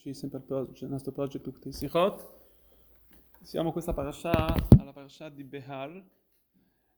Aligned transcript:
Ci 0.00 0.14
sempre 0.14 0.38
al, 0.38 0.44
pro- 0.44 0.70
il 0.74 0.88
nostro 0.88 1.12
project 1.12 1.46
Ukti 1.46 1.72
Sichot. 1.72 2.26
Siamo 3.42 3.70
questa 3.70 3.92
parasha, 3.92 4.32
alla 4.78 4.94
parasha 4.94 5.28
di 5.28 5.44
Behar. 5.44 5.90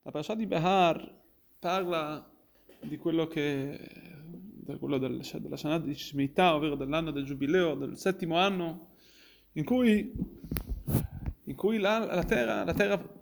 La 0.02 0.10
parasha 0.12 0.36
di 0.36 0.46
Behar 0.46 1.12
parla 1.58 2.24
di 2.80 2.96
quello 2.98 3.26
che 3.26 3.76
quello 4.78 4.98
del, 4.98 5.20
della 5.40 5.56
Shana 5.56 5.80
di 5.80 5.96
Shemitah, 5.96 6.54
ovvero 6.54 6.76
dell'anno 6.76 7.10
del 7.10 7.24
giubileo, 7.24 7.74
del 7.74 7.98
settimo 7.98 8.36
anno, 8.36 8.90
in 9.54 9.64
cui, 9.64 10.12
in 11.42 11.56
cui 11.56 11.78
la, 11.78 12.04
la, 12.04 12.22
terra, 12.22 12.62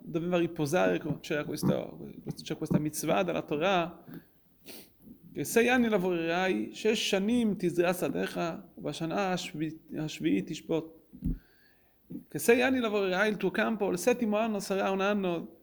doveva 0.02 0.36
riposare, 0.36 1.00
c'era 1.20 1.44
questa 1.46 2.78
mitzvah 2.78 3.22
della 3.22 3.40
Torah 3.40 4.04
che 5.35 5.43
sei 5.43 5.67
anni 5.67 5.89
lavorerai, 5.89 6.69
שש 6.73 7.09
שנים 7.09 7.55
תזרע 7.57 7.93
שדיך, 7.93 8.39
ובשנה 8.77 9.35
השביעית 9.97 10.47
תשבות. 10.47 11.09
Che 12.29 12.39
sei 12.39 12.61
anni 12.61 12.79
lavorerai 12.79 13.29
il 13.29 13.37
tuo 13.37 13.51
campo, 13.51 13.91
il 13.91 13.97
settimo 13.97 14.37
anno 14.37 14.59
sarà 14.59 14.91
un 14.91 15.01
anno, 15.01 15.57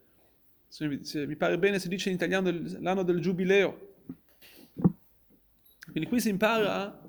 se, 0.68 0.98
se 1.02 1.26
mi 1.26 1.36
pare 1.36 1.58
bene 1.58 1.78
si 1.78 1.88
dice 1.88 2.10
in 2.10 2.16
italiano, 2.16 2.50
del, 2.50 2.78
l'anno 2.80 3.02
del 3.02 3.20
giubileo. 3.20 3.94
Quindi 5.90 6.08
qui 6.08 6.20
si 6.20 6.28
impara 6.28 7.00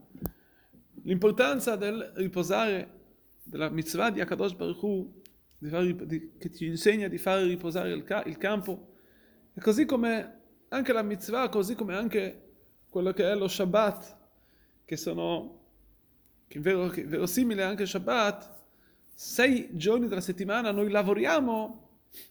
l'importanza 1.03 1.75
del 1.75 2.13
riposare, 2.15 2.89
della 3.43 3.70
mitzvah 3.70 4.09
di 4.09 4.21
Akadosh 4.21 4.53
Baruch 4.53 4.81
Hu, 4.83 5.21
di 5.57 5.70
far, 5.70 5.83
di, 5.83 6.31
che 6.38 6.49
ti 6.49 6.65
insegna 6.65 7.09
di 7.09 7.17
fare 7.17 7.43
riposare 7.45 7.91
il, 7.91 8.23
il 8.25 8.38
campo. 8.38 8.95
E 9.53 9.59
così 9.59 9.85
come 9.85 10.39
anche 10.70 10.93
la 10.93 11.02
mitzvah, 11.02 11.49
così 11.49 11.75
come 11.75 11.95
anche 11.95 12.46
quello 12.88 13.12
che 13.12 13.30
è 13.30 13.34
lo 13.34 13.48
Shabbat, 13.48 14.16
che 14.84 14.97
sono, 14.97 15.60
che 16.47 16.60
vero, 16.60 16.88
che 16.88 17.05
verosimile 17.05 17.62
anche 17.62 17.83
il 17.83 17.88
Shabbat, 17.88 18.56
sei 19.14 19.77
giorni 19.77 20.09
della 20.09 20.20
settimana 20.20 20.70
noi 20.70 20.91
lavoriamo, 20.91 21.86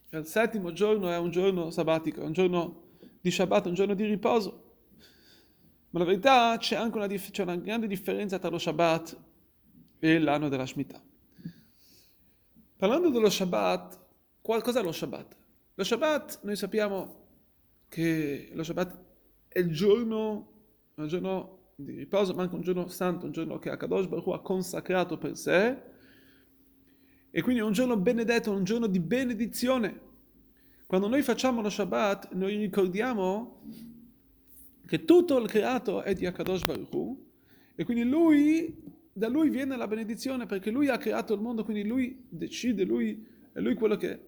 il 0.09 0.25
settimo 0.25 0.71
giorno 0.71 1.09
è 1.09 1.17
un 1.17 1.29
giorno 1.29 1.69
sabbatico, 1.69 2.21
è 2.21 2.23
un 2.23 2.33
giorno 2.33 2.85
di 3.19 3.29
Shabbat, 3.29 3.65
un 3.65 3.73
giorno 3.73 3.93
di 3.93 4.05
riposo. 4.05 4.63
Ma 5.89 5.99
la 5.99 6.05
verità 6.05 6.57
c'è 6.57 6.75
anche 6.75 6.97
una, 6.97 7.07
c'è 7.07 7.43
una 7.43 7.55
grande 7.57 7.87
differenza 7.87 8.39
tra 8.39 8.49
lo 8.49 8.57
Shabbat 8.57 9.17
e 9.99 10.19
l'anno 10.19 10.49
della 10.49 10.65
Shemitah. 10.65 11.01
Parlando 12.77 13.09
dello 13.09 13.29
Shabbat, 13.29 13.99
cos'è 14.41 14.81
lo 14.81 14.91
Shabbat? 14.91 15.35
Lo 15.73 15.83
Shabbat, 15.83 16.39
noi 16.43 16.55
sappiamo 16.55 17.25
che 17.89 18.49
lo 18.53 18.63
Shabbat 18.63 18.97
è 19.57 19.59
il 19.59 19.71
giorno, 19.71 20.51
un 20.93 21.07
giorno 21.07 21.71
di 21.75 21.95
riposo, 21.95 22.35
ma 22.35 22.43
anche 22.43 22.53
un 22.53 22.61
giorno 22.61 22.87
santo, 22.89 23.25
un 23.25 23.31
giorno 23.31 23.57
che 23.57 23.71
Akadosh 23.71 24.05
Baruch 24.05 24.27
ha 24.35 24.39
consacrato 24.39 25.17
per 25.17 25.35
sé, 25.35 25.75
e 27.31 27.41
quindi 27.41 27.61
è 27.61 27.65
un 27.65 27.71
giorno 27.71 27.97
benedetto, 27.97 28.51
un 28.51 28.63
giorno 28.63 28.85
di 28.85 28.99
benedizione. 28.99 29.99
Quando 30.85 31.07
noi 31.07 31.23
facciamo 31.23 31.61
lo 31.61 31.71
Shabbat, 31.71 32.33
noi 32.33 32.55
ricordiamo 32.57 33.63
che 34.85 35.05
tutto 35.05 35.39
il 35.39 35.47
creato 35.47 36.03
è 36.03 36.13
di 36.13 36.27
Akadosh 36.27 36.63
Baruch 36.63 36.93
Hu, 36.93 37.25
e 37.75 37.83
quindi 37.83 38.03
lui, 38.03 38.79
da 39.11 39.27
lui 39.27 39.49
viene 39.49 39.75
la 39.75 39.87
benedizione, 39.87 40.45
perché 40.45 40.69
lui 40.69 40.87
ha 40.87 40.99
creato 40.99 41.33
il 41.33 41.41
mondo, 41.41 41.63
quindi 41.63 41.83
lui 41.83 42.25
decide, 42.29 42.83
lui, 42.83 43.25
è 43.51 43.59
lui 43.59 43.73
quello 43.73 43.97
che 43.97 44.19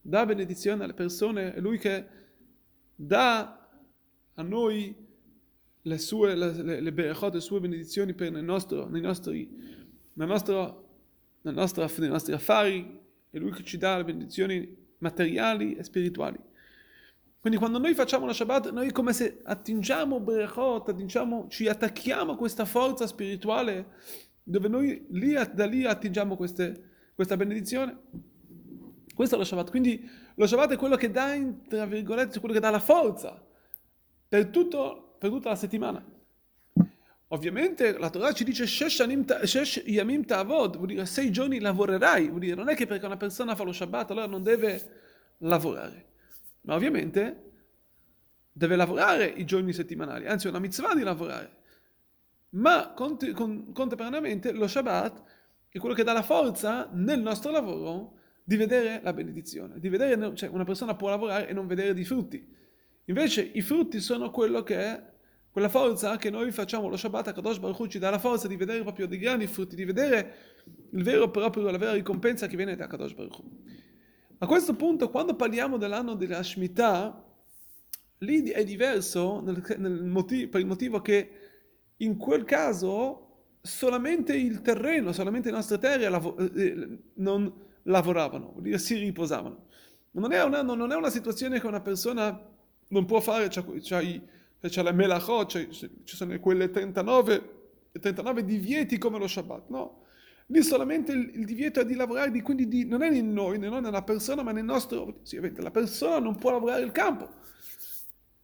dà 0.00 0.24
benedizione 0.24 0.84
alle 0.84 0.94
persone, 0.94 1.52
è 1.52 1.58
lui 1.60 1.78
che 1.78 2.06
dà 2.94 3.56
a 4.34 4.42
noi 4.42 4.94
le 5.82 5.98
sue, 5.98 6.34
le, 6.34 6.80
le 6.80 6.92
berechot, 6.92 7.34
le 7.34 7.40
sue 7.40 7.60
benedizioni 7.60 8.14
per 8.14 8.30
nel 8.30 8.44
nostro, 8.44 8.88
nei 8.88 9.00
nostri, 9.00 9.48
nel 10.12 10.28
nostro, 10.28 10.88
nel 11.42 11.54
nostro, 11.54 11.88
nei 11.98 12.08
nostri 12.08 12.32
affari, 12.32 13.00
è 13.30 13.38
Lui 13.38 13.50
che 13.52 13.64
ci 13.64 13.78
dà 13.78 13.96
le 13.96 14.04
benedizioni 14.04 14.76
materiali 14.98 15.74
e 15.74 15.82
spirituali. 15.82 16.38
Quindi 17.40 17.58
quando 17.58 17.78
noi 17.78 17.92
facciamo 17.94 18.24
la 18.24 18.32
Shabbat, 18.32 18.70
noi 18.70 18.92
come 18.92 19.12
se 19.12 19.40
attingiamo 19.42 20.20
berechot, 20.20 20.90
attingiamo, 20.90 21.48
ci 21.48 21.66
attacchiamo 21.66 22.32
a 22.32 22.36
questa 22.36 22.64
forza 22.64 23.08
spirituale, 23.08 23.94
dove 24.44 24.68
noi 24.68 25.06
lì, 25.10 25.34
da 25.52 25.66
lì 25.66 25.84
attingiamo 25.84 26.36
queste, 26.36 27.10
questa 27.16 27.36
benedizione. 27.36 27.98
Questo 29.12 29.34
è 29.34 29.38
lo 29.38 29.44
Shabbat. 29.44 29.70
Quindi 29.70 30.08
lo 30.36 30.46
Shabbat 30.46 30.74
è 30.74 30.76
quello 30.76 30.94
che 30.94 31.10
dà, 31.10 31.36
tra 31.66 31.84
virgolette, 31.84 32.38
quello 32.38 32.54
che 32.54 32.60
dà 32.60 32.70
la 32.70 32.78
forza 32.78 33.44
per, 34.32 34.46
tutto, 34.46 35.16
per 35.18 35.28
tutta 35.28 35.50
la 35.50 35.56
settimana. 35.56 36.02
Ovviamente 37.28 37.98
la 37.98 38.08
Torah 38.08 38.32
ci 38.32 38.44
dice 38.44 38.66
Shesh 38.66 39.82
Yamim 39.84 40.24
Ta'avod, 40.24 40.76
vuol 40.76 40.86
dire 40.86 41.04
sei 41.04 41.30
giorni 41.30 41.60
lavorerai, 41.60 42.28
vuol 42.28 42.40
dire 42.40 42.54
non 42.54 42.70
è 42.70 42.74
che 42.74 42.86
perché 42.86 43.04
una 43.04 43.18
persona 43.18 43.54
fa 43.54 43.62
lo 43.62 43.74
Shabbat 43.74 44.10
allora 44.10 44.24
non 44.24 44.42
deve 44.42 45.36
lavorare, 45.40 46.06
ma 46.62 46.74
ovviamente 46.74 47.50
deve 48.50 48.74
lavorare 48.74 49.26
i 49.26 49.44
giorni 49.44 49.74
settimanali, 49.74 50.26
anzi 50.26 50.46
è 50.46 50.50
una 50.50 50.60
mitzvah 50.60 50.94
di 50.94 51.02
lavorare, 51.02 51.56
ma 52.50 52.94
contemporaneamente 52.94 54.52
lo 54.52 54.66
Shabbat 54.66 55.22
è 55.68 55.78
quello 55.78 55.94
che 55.94 56.04
dà 56.04 56.14
la 56.14 56.22
forza 56.22 56.88
nel 56.90 57.20
nostro 57.20 57.50
lavoro 57.50 58.14
di 58.42 58.56
vedere 58.56 59.02
la 59.02 59.12
benedizione, 59.12 59.78
di 59.78 59.90
vedere, 59.90 60.34
cioè 60.36 60.48
una 60.48 60.64
persona 60.64 60.94
può 60.94 61.10
lavorare 61.10 61.48
e 61.48 61.52
non 61.52 61.66
vedere 61.66 61.92
di 61.92 62.04
frutti. 62.04 62.60
Invece 63.06 63.42
i 63.42 63.62
frutti 63.62 64.00
sono 64.00 64.30
quello 64.30 64.62
che 64.62 64.76
è 64.76 65.10
quella 65.52 65.68
forza 65.68 66.16
che 66.16 66.30
noi 66.30 66.50
facciamo 66.50 66.88
lo 66.88 66.96
Shabbat 66.96 67.28
a 67.28 67.32
Kadosh 67.34 67.58
Baruch 67.58 67.78
Hu 67.78 67.86
ci 67.86 67.98
dà 67.98 68.08
la 68.08 68.18
forza 68.18 68.48
di 68.48 68.56
vedere 68.56 68.80
proprio 68.80 69.06
dei 69.06 69.18
grandi 69.18 69.46
frutti, 69.46 69.76
di 69.76 69.84
vedere 69.84 70.34
il 70.92 71.02
vero 71.02 71.30
proprio, 71.30 71.70
la 71.70 71.76
vera 71.76 71.92
ricompensa 71.92 72.46
che 72.46 72.56
viene 72.56 72.74
da 72.74 72.86
Kadosh 72.86 73.12
Baruch 73.12 73.38
Hu. 73.38 73.62
A 74.38 74.46
questo 74.46 74.74
punto, 74.74 75.10
quando 75.10 75.36
parliamo 75.36 75.76
dell'anno 75.76 76.14
della 76.14 76.42
Shemitah, 76.42 77.22
lì 78.18 78.48
è 78.48 78.64
diverso 78.64 79.40
nel, 79.40 79.62
nel 79.76 80.04
motivo, 80.04 80.48
per 80.48 80.60
il 80.60 80.66
motivo 80.66 81.02
che 81.02 81.30
in 81.98 82.16
quel 82.16 82.44
caso 82.44 83.56
solamente 83.60 84.34
il 84.34 84.62
terreno, 84.62 85.12
solamente 85.12 85.50
le 85.50 85.56
nostre 85.56 85.78
terre 85.78 86.08
lav- 86.08 86.56
eh, 86.56 86.98
non 87.16 87.52
lavoravano, 87.82 88.52
vuol 88.52 88.62
dire 88.62 88.78
si 88.78 88.96
riposavano. 88.96 89.66
Non 90.12 90.32
è, 90.32 90.42
una, 90.42 90.62
non 90.62 90.90
è 90.92 90.96
una 90.96 91.10
situazione 91.10 91.60
che 91.60 91.66
una 91.66 91.80
persona 91.80 92.51
non 92.92 93.06
può 93.06 93.20
fare, 93.20 93.48
c'è, 93.48 93.64
c'è, 94.60 94.82
la 94.82 94.92
melachot, 94.92 95.68
ci 95.70 95.90
sono 96.04 96.38
quelle 96.38 96.70
39, 96.70 97.60
39 97.98 98.44
divieti 98.44 98.98
come 98.98 99.18
lo 99.18 99.26
Shabbat, 99.26 99.68
no? 99.68 100.00
Lì 100.46 100.62
solamente 100.62 101.12
il, 101.12 101.30
il 101.34 101.44
divieto 101.46 101.80
è 101.80 101.86
di 101.86 101.94
lavorare, 101.94 102.30
di, 102.30 102.42
quindi 102.42 102.68
di, 102.68 102.84
non 102.84 103.02
è 103.02 103.10
in 103.10 103.32
noi, 103.32 103.58
non 103.58 103.82
nella 103.82 104.02
persona, 104.02 104.42
ma 104.42 104.52
nel 104.52 104.64
nostro... 104.64 105.20
Sì, 105.22 105.40
la 105.56 105.70
persona 105.70 106.18
non 106.18 106.36
può 106.36 106.50
lavorare 106.50 106.82
il 106.82 106.92
campo. 106.92 107.40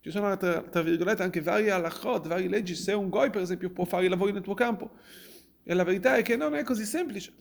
Ci 0.01 0.11
sono, 0.11 0.35
tra, 0.39 0.63
tra 0.63 0.81
virgolette, 0.81 1.23
anche 1.23 1.43
varie 1.43 1.71
halachot, 1.71 2.27
varie 2.27 2.49
leggi. 2.49 2.75
Se 2.75 2.93
un 2.93 3.11
goi, 3.11 3.29
per 3.29 3.43
esempio, 3.43 3.69
può 3.69 3.85
fare 3.85 4.07
i 4.07 4.09
lavori 4.09 4.33
nel 4.33 4.41
tuo 4.41 4.55
campo. 4.55 4.93
E 5.63 5.75
la 5.75 5.85
verità 5.85 6.17
è 6.17 6.23
che 6.23 6.37
non 6.37 6.55
è 6.55 6.63
così 6.63 6.87
semplice. 6.87 7.35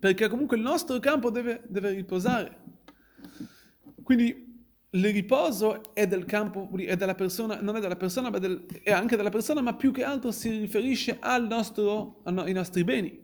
Perché 0.00 0.28
comunque 0.28 0.56
il 0.56 0.62
nostro 0.64 0.98
campo 0.98 1.30
deve, 1.30 1.62
deve 1.68 1.90
riposare. 1.90 2.58
Quindi 4.02 4.51
il 4.94 5.10
riposo 5.10 5.94
è 5.94 6.06
del 6.06 6.26
campo, 6.26 6.68
è 6.76 6.96
della 6.96 7.14
persona, 7.14 7.60
non 7.62 7.76
è 7.76 7.80
della 7.80 7.96
persona, 7.96 8.28
ma 8.28 8.38
del, 8.38 8.66
è 8.82 8.90
anche 8.90 9.16
della 9.16 9.30
persona, 9.30 9.62
ma 9.62 9.74
più 9.74 9.90
che 9.90 10.04
altro 10.04 10.30
si 10.32 10.50
riferisce 10.50 11.16
al 11.18 11.46
nostro, 11.46 12.20
ai 12.24 12.52
nostri 12.52 12.84
beni. 12.84 13.20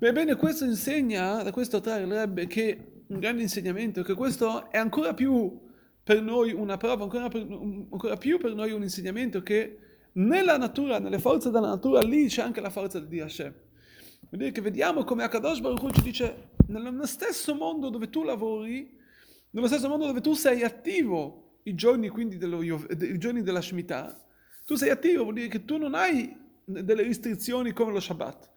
Ebbene, 0.00 0.34
questo 0.34 0.64
insegna, 0.64 1.42
da 1.42 1.52
questo 1.52 1.80
trarrebbe 1.80 2.48
che 2.48 3.02
un 3.06 3.20
grande 3.20 3.42
insegnamento, 3.42 4.02
che 4.02 4.14
questo 4.14 4.68
è 4.70 4.78
ancora 4.78 5.14
più 5.14 5.60
per 6.02 6.22
noi 6.22 6.52
una 6.52 6.76
prova, 6.76 7.04
ancora, 7.04 7.28
per, 7.28 7.46
ancora 7.48 8.16
più 8.16 8.38
per 8.38 8.54
noi 8.54 8.72
un 8.72 8.82
insegnamento 8.82 9.42
che 9.42 9.78
nella 10.12 10.56
natura, 10.56 10.98
nelle 10.98 11.20
forze 11.20 11.50
della 11.50 11.68
natura, 11.68 12.00
lì 12.00 12.26
c'è 12.26 12.42
anche 12.42 12.60
la 12.60 12.70
forza 12.70 12.98
di 12.98 13.20
Hashem. 13.20 13.54
Vuol 14.30 14.40
dire 14.40 14.50
che 14.50 14.60
vediamo 14.60 15.04
come 15.04 15.22
Akadosh 15.22 15.60
Baruch 15.60 15.82
Hu 15.82 15.90
ci 15.90 16.02
dice, 16.02 16.48
nello 16.66 17.06
stesso 17.06 17.54
mondo 17.54 17.90
dove 17.90 18.10
tu 18.10 18.24
lavori, 18.24 18.97
nello 19.50 19.66
stesso 19.66 19.88
modo 19.88 20.06
dove 20.06 20.20
tu 20.20 20.34
sei 20.34 20.62
attivo 20.62 21.60
i 21.64 21.74
giorni 21.74 22.10
dello, 22.36 22.62
i 22.62 23.18
giorni 23.18 23.42
della 23.42 23.60
Shemitah, 23.60 24.26
tu 24.64 24.74
sei 24.74 24.90
attivo, 24.90 25.22
vuol 25.22 25.34
dire 25.34 25.48
che 25.48 25.64
tu 25.64 25.76
non 25.76 25.94
hai 25.94 26.36
delle 26.64 27.02
restrizioni 27.02 27.72
come 27.72 27.92
lo 27.92 28.00
Shabbat. 28.00 28.50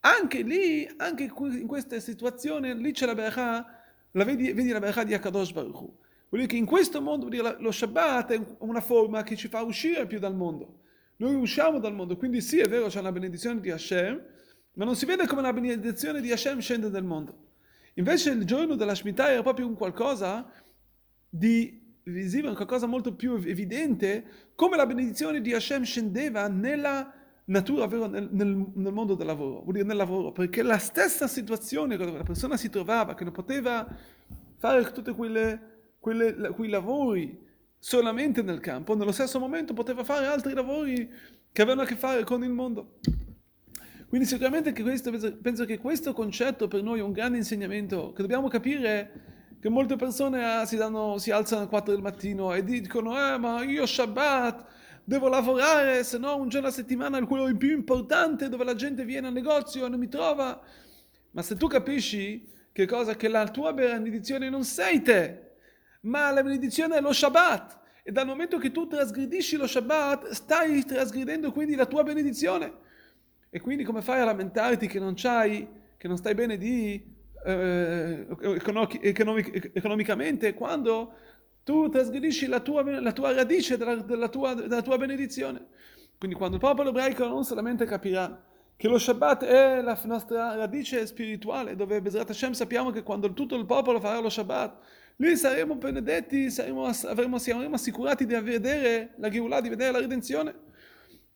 Anche 0.00 0.42
lì, 0.42 0.88
anche 0.96 1.24
in 1.24 1.66
queste 1.66 2.00
situazioni, 2.00 2.74
lì 2.76 2.92
c'è 2.92 3.06
la 3.06 3.14
Berachah, 3.14 3.82
la 4.12 4.24
vedi, 4.24 4.52
vedi 4.52 4.70
la 4.70 4.80
Berachah 4.80 5.04
di 5.04 5.14
Akadosh 5.14 5.52
Baruch 5.52 5.80
Hu. 5.80 5.98
Vuol 6.28 6.42
dire 6.42 6.46
che 6.46 6.56
in 6.56 6.66
questo 6.66 7.00
mondo, 7.00 7.28
dire, 7.28 7.56
lo 7.58 7.70
Shabbat 7.70 8.32
è 8.32 8.40
una 8.58 8.80
forma 8.80 9.22
che 9.22 9.36
ci 9.36 9.48
fa 9.48 9.62
uscire 9.62 10.06
più 10.06 10.18
dal 10.18 10.34
mondo. 10.34 10.80
Noi 11.16 11.34
usciamo 11.34 11.78
dal 11.78 11.94
mondo, 11.94 12.16
quindi 12.16 12.40
sì, 12.40 12.58
è 12.58 12.68
vero, 12.68 12.88
c'è 12.88 13.00
una 13.00 13.12
benedizione 13.12 13.60
di 13.60 13.70
Hashem, 13.70 14.22
ma 14.74 14.84
non 14.84 14.96
si 14.96 15.06
vede 15.06 15.26
come 15.26 15.40
una 15.40 15.52
benedizione 15.52 16.20
di 16.20 16.32
Hashem 16.32 16.58
scende 16.58 16.90
dal 16.90 17.04
mondo. 17.04 17.43
Invece 17.94 18.30
il 18.30 18.44
giorno 18.44 18.74
della 18.74 18.94
Shemitah 18.94 19.30
era 19.30 19.42
proprio 19.42 19.66
un 19.66 19.74
qualcosa 19.74 20.50
di 21.28 21.82
un 22.06 22.54
qualcosa 22.54 22.86
molto 22.86 23.14
più 23.14 23.34
evidente, 23.34 24.24
come 24.54 24.76
la 24.76 24.84
benedizione 24.84 25.40
di 25.40 25.54
Hashem 25.54 25.84
scendeva 25.84 26.48
nella, 26.48 27.12
natura, 27.46 27.84
ovvero 27.84 28.06
nel, 28.06 28.28
nel, 28.30 28.70
nel, 28.74 28.92
mondo 28.92 29.14
del 29.14 29.26
lavoro, 29.26 29.60
vuol 29.60 29.72
dire 29.72 29.84
nel 29.84 29.96
lavoro, 29.96 30.32
perché 30.32 30.62
la 30.62 30.78
stessa 30.78 31.26
situazione 31.26 31.96
dove 31.96 32.12
la 32.12 32.22
persona 32.22 32.56
si 32.56 32.70
trovava, 32.70 33.14
che 33.14 33.24
non 33.24 33.32
poteva 33.32 33.86
fare 34.56 34.92
tutti 34.92 35.10
quei 35.12 36.68
lavori 36.68 37.42
solamente 37.78 38.42
nel 38.42 38.60
campo, 38.60 38.94
nello 38.96 39.12
stesso 39.12 39.38
momento 39.38 39.74
poteva 39.74 40.04
fare 40.04 40.26
altri 40.26 40.54
lavori 40.54 41.10
che 41.52 41.62
avevano 41.62 41.82
a 41.82 41.86
che 41.86 41.96
fare 41.96 42.24
con 42.24 42.42
il 42.42 42.50
mondo. 42.50 42.98
Quindi 44.14 44.30
sicuramente 44.30 44.72
questo, 44.80 45.10
penso 45.42 45.64
che 45.64 45.78
questo 45.78 46.12
concetto 46.12 46.68
per 46.68 46.84
noi 46.84 47.00
è 47.00 47.02
un 47.02 47.10
grande 47.10 47.36
insegnamento, 47.36 48.12
che 48.12 48.22
dobbiamo 48.22 48.46
capire 48.46 49.56
che 49.58 49.68
molte 49.68 49.96
persone 49.96 50.44
ah, 50.44 50.64
si, 50.64 50.76
danno, 50.76 51.18
si 51.18 51.32
alzano 51.32 51.62
alle 51.62 51.68
4 51.68 51.92
del 51.92 52.00
mattino 52.00 52.54
e 52.54 52.62
dicono, 52.62 53.18
eh 53.18 53.36
ma 53.38 53.64
io 53.64 53.84
Shabbat 53.84 54.66
devo 55.02 55.26
lavorare, 55.26 56.04
se 56.04 56.18
no 56.18 56.36
un 56.36 56.48
giorno 56.48 56.68
a 56.68 56.70
settimana 56.70 57.18
è 57.18 57.26
quello 57.26 57.52
più 57.56 57.72
importante 57.72 58.48
dove 58.48 58.62
la 58.62 58.76
gente 58.76 59.04
viene 59.04 59.26
al 59.26 59.32
negozio 59.32 59.84
e 59.84 59.88
non 59.88 59.98
mi 59.98 60.08
trova. 60.08 60.62
Ma 61.32 61.42
se 61.42 61.56
tu 61.56 61.66
capisci 61.66 62.48
che 62.70 62.86
cosa? 62.86 63.16
Che 63.16 63.26
la 63.26 63.48
tua 63.48 63.72
benedizione 63.72 64.48
non 64.48 64.62
sei 64.62 65.02
te, 65.02 65.56
ma 66.02 66.30
la 66.30 66.44
benedizione 66.44 66.98
è 66.98 67.00
lo 67.00 67.12
Shabbat. 67.12 67.80
E 68.04 68.12
dal 68.12 68.26
momento 68.26 68.58
che 68.58 68.70
tu 68.70 68.86
trasgredisci 68.86 69.56
lo 69.56 69.66
Shabbat, 69.66 70.30
stai 70.30 70.84
trasgredendo 70.84 71.50
quindi 71.50 71.74
la 71.74 71.86
tua 71.86 72.04
benedizione. 72.04 72.92
E 73.54 73.60
quindi 73.60 73.84
come 73.84 74.02
fai 74.02 74.20
a 74.20 74.24
lamentarti 74.24 74.88
che 74.88 74.98
non 74.98 75.12
c'hai, 75.14 75.64
che 75.96 76.08
non 76.08 76.16
stai 76.16 76.34
bene 76.34 76.58
di, 76.58 77.00
eh, 77.44 78.26
economic, 78.40 79.70
economicamente 79.72 80.54
quando 80.54 81.12
tu 81.62 81.88
trasgredisci 81.88 82.48
la 82.48 82.58
tua, 82.58 82.82
la 83.00 83.12
tua 83.12 83.32
radice 83.32 83.76
della, 83.76 83.94
della, 83.94 84.26
tua, 84.26 84.54
della 84.54 84.82
tua 84.82 84.98
benedizione. 84.98 85.66
Quindi 86.18 86.36
quando 86.36 86.56
il 86.56 86.62
popolo 86.62 86.88
ebraico 86.88 87.28
non 87.28 87.44
solamente 87.44 87.84
capirà 87.84 88.42
che 88.74 88.88
lo 88.88 88.98
Shabbat 88.98 89.44
è 89.44 89.80
la 89.82 90.00
nostra 90.02 90.56
radice 90.56 91.06
spirituale, 91.06 91.76
dove 91.76 92.02
Bezrat 92.02 92.30
Hashem 92.30 92.54
sappiamo 92.54 92.90
che 92.90 93.04
quando 93.04 93.32
tutto 93.34 93.54
il 93.54 93.66
popolo 93.66 94.00
farà 94.00 94.18
lo 94.18 94.30
Shabbat, 94.30 94.78
lì 95.18 95.36
saremo 95.36 95.76
benedetti, 95.76 96.50
saremo, 96.50 96.86
avremo, 96.86 97.38
saremo 97.38 97.76
assicurati 97.76 98.26
di 98.26 98.34
vedere 98.34 99.12
la 99.18 99.28
Geulah, 99.28 99.60
di 99.60 99.68
vedere 99.68 99.92
la 99.92 100.00
redenzione. 100.00 100.72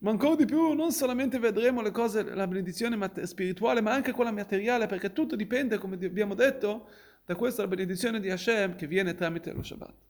Ma 0.01 0.11
ancora 0.11 0.37
di 0.37 0.45
più, 0.45 0.75
non 0.75 0.93
solamente 0.93 1.39
vedremo 1.39 1.83
le 1.83 1.91
cose, 1.91 2.23
la 2.23 2.47
benedizione 2.47 2.97
spirituale, 3.27 3.81
ma 3.81 3.93
anche 3.93 4.13
quella 4.13 4.31
materiale, 4.31 4.87
perché 4.87 5.13
tutto 5.13 5.35
dipende, 5.35 5.79
come 5.79 5.97
abbiamo 6.05 6.35
detto, 6.35 6.89
da 7.25 7.35
questa 7.35 7.67
benedizione 7.67 8.21
di 8.21 8.31
Hashem 8.31 8.77
che 8.77 8.87
viene 8.87 9.15
tramite 9.15 9.53
lo 9.53 9.63
Shabbat. 9.63 10.08